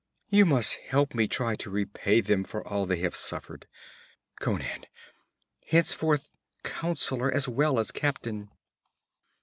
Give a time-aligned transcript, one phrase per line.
[0.29, 3.67] You must help me try to repay them for all they have suffered,
[4.39, 4.87] Conan,
[5.67, 6.31] henceforth
[6.63, 8.49] councilor as well as captain!'